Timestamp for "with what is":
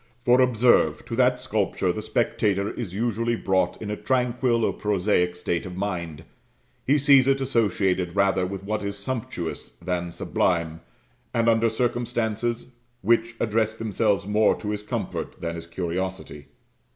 8.47-8.97